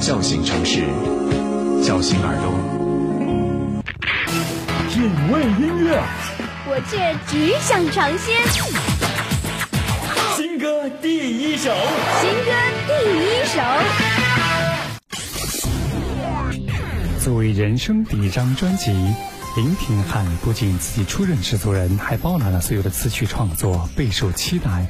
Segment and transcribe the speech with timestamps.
[0.00, 0.84] 叫醒城市，
[1.84, 2.52] 叫醒耳朵。
[4.88, 6.00] 品味音乐，
[6.66, 8.36] 我却只想尝鲜。
[10.36, 11.74] 新歌第一首，
[12.20, 12.52] 新歌
[12.86, 12.92] 第
[13.26, 13.60] 一首。
[17.20, 18.92] 作为人生第一张专辑，
[19.56, 24.86] 林廷汉不仅自己出任制作人，还包揽了所有的词曲创作，备受期待。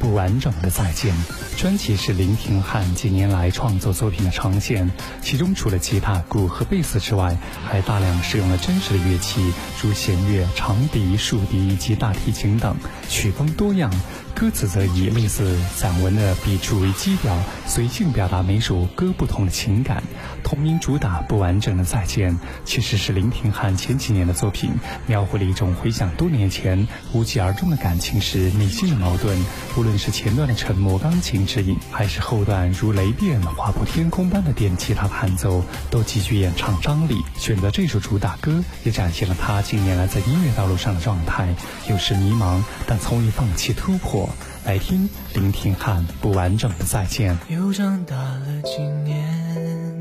[0.00, 1.14] 不完整的再见
[1.58, 4.90] 专辑是林廷汉近年来创作作品的呈现，
[5.20, 7.36] 其中除了吉他、鼓和贝斯之外，
[7.68, 9.52] 还大量使用了真实的乐器，
[9.82, 12.74] 如弦乐、长笛、竖笛以及大提琴等，
[13.10, 13.92] 曲风多样。
[14.34, 17.36] 歌词则以类似散文的笔触为基调，
[17.66, 20.02] 随性表达每首歌不同的情感。
[20.42, 22.32] 同名主打《不完整的再见》
[22.64, 24.70] 其实是林廷汉前几年的作品，
[25.06, 29.44] 描绘了一种回想多年前无疾而终的感情时内心的矛盾。
[29.76, 37.16] 无论论是前段的沉默钢琴指引，还是后段如雷电划破天空般的电吉他弹奏，都极具演唱张力。
[37.36, 41.56] 选择这首主打歌，也展现了他近年来在音乐道路上的状态，
[41.88, 44.28] 有时迷茫，但从未放弃突破。
[44.64, 47.36] 来听林廷汉不完整的再见。
[47.48, 50.00] 又长大了几年，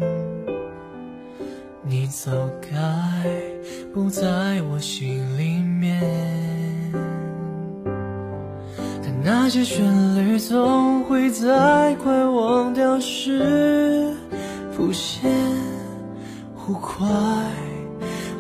[1.84, 2.30] 你走
[2.62, 2.70] 开
[3.92, 6.00] 不在我心里面，
[9.32, 9.86] 那些旋
[10.16, 14.12] 律总会在快忘掉时
[14.72, 15.30] 浮现，
[16.56, 17.08] 忽快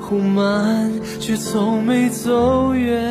[0.01, 3.07] 忽慢，却从没走远。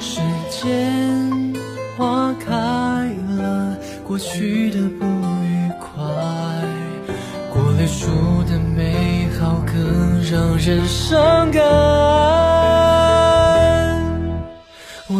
[0.00, 1.54] 时间
[1.98, 2.50] 花开
[3.36, 5.04] 了，过去的不
[5.44, 6.02] 愉快，
[7.52, 8.08] 过泪处
[8.50, 12.43] 的美好更让人伤感。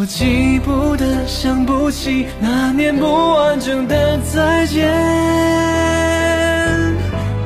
[0.05, 4.87] 我记不得，想不起那年不完整的再见，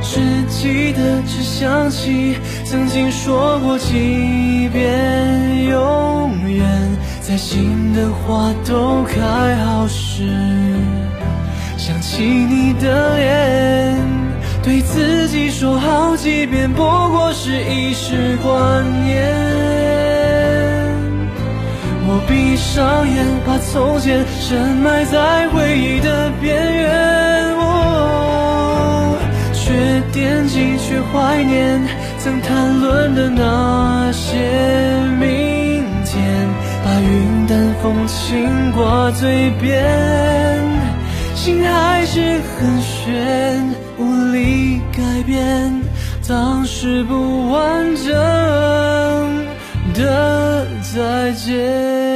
[0.01, 6.67] 只记得，只想起曾经说过几遍永远。
[7.21, 10.27] 在心的花都开好时，
[11.77, 14.05] 想起你的脸，
[14.61, 20.18] 对自己说好几遍，不过是一时观念。
[22.29, 29.17] 闭上眼，把从前深埋在回忆的边缘，哦
[29.51, 31.81] 却惦记，却怀念
[32.19, 34.37] 曾谈论的那些
[35.19, 36.47] 明天。
[36.85, 39.83] 把云淡风轻挂嘴边，
[41.35, 42.19] 心还是
[42.57, 45.81] 很悬，无力改变
[46.27, 48.13] 当时不完整
[49.93, 52.08] 的再见。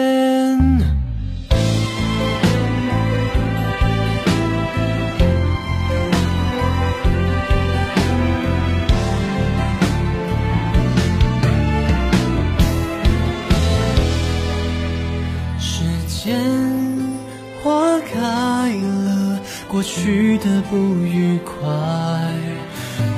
[17.62, 21.68] 花开了，过去的不愉快，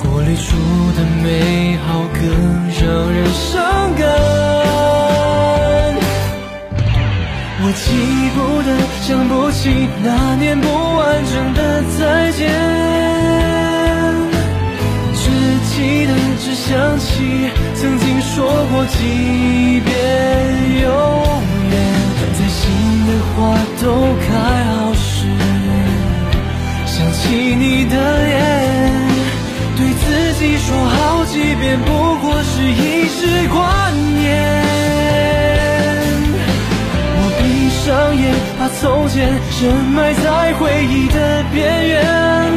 [0.02, 0.56] 过滤出
[0.96, 2.22] 的美好更
[2.80, 3.54] 让人伤
[3.96, 4.06] 感。
[7.62, 7.86] 我记
[8.36, 8.70] 不得，
[9.02, 12.50] 想不起那年不完整的再见，
[15.16, 15.24] 只
[15.70, 18.34] 记得，只想起曾经说
[18.72, 19.90] 过几遍
[20.84, 20.90] 永，
[23.08, 23.36] 的花
[23.82, 23.86] 都
[24.26, 24.28] 开
[24.66, 25.28] 好时。
[26.86, 27.96] 想起你的
[28.26, 28.34] 脸，
[29.76, 30.06] 对自
[30.40, 31.88] 己说好几遍，不
[32.20, 33.60] 过是一时观
[34.20, 34.24] 念。
[37.18, 37.44] 我闭
[37.84, 38.24] 上眼，
[38.58, 39.16] 把从前
[39.52, 39.60] 深
[39.94, 41.18] 埋在回忆的
[41.54, 41.56] 边
[41.88, 41.94] 缘，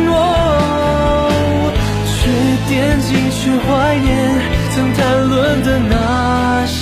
[0.09, 0.15] 哦
[2.07, 2.19] 却
[2.69, 4.07] 惦记，却怀念
[4.75, 4.99] 曾谈
[5.29, 5.95] 论的那
[6.67, 6.77] 些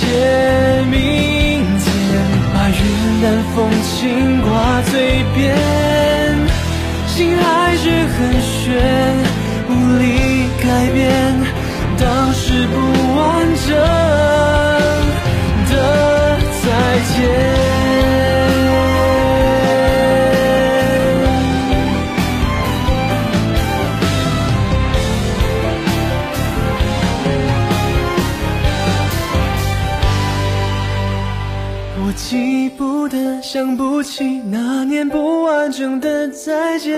[0.91, 1.36] 秘密，
[3.21, 5.55] 淡风轻挂嘴边。
[7.07, 9.06] 心还是很悬，
[32.17, 36.97] 记不得，想不起那年不完整的再见，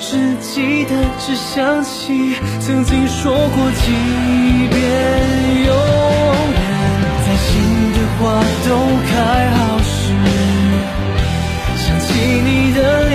[0.00, 3.92] 只记得，只想起曾经说过几
[4.70, 4.80] 遍
[5.66, 6.58] 永远，
[7.26, 7.52] 在心
[7.92, 8.68] 的花都
[9.06, 9.14] 开
[9.50, 10.14] 好时，
[11.76, 12.08] 想起
[12.42, 13.14] 你的脸。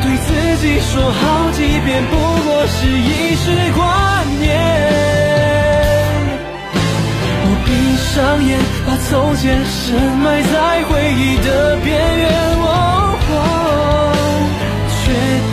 [0.00, 0.28] 对自
[0.62, 4.77] 己说好几遍，不过是一时挂念。
[8.18, 11.86] 上演，把从前深埋在回忆的边
[12.18, 12.28] 缘，
[14.90, 14.98] 却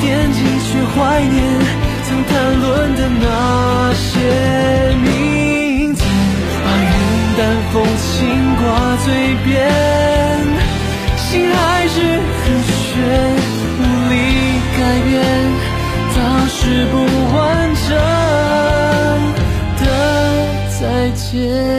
[0.02, 0.04] 惦
[0.34, 1.38] 记，却怀念
[2.06, 2.66] 曾谈论
[2.96, 4.10] 的那些
[4.96, 6.02] 名字，
[6.66, 6.92] 把云
[7.38, 7.40] 淡
[7.72, 8.10] 风轻
[8.56, 8.66] 挂
[9.06, 9.14] 嘴
[9.46, 9.54] 边，
[11.18, 11.24] 心
[11.54, 12.90] 还是很悬，
[13.78, 13.80] 无
[14.10, 14.14] 力
[14.76, 15.14] 改变
[16.16, 16.18] 当
[16.50, 16.58] 时
[16.92, 16.94] 不
[17.38, 17.38] 完
[17.88, 17.90] 整
[19.78, 19.84] 的
[20.80, 21.75] 再见。